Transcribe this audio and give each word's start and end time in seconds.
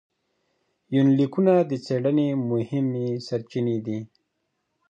يونليکونه 0.95 1.53
د 1.69 1.71
څېړنې 1.85 2.27
مهمې 2.51 3.07
سرچينې 3.27 3.77
دي. 3.85 3.99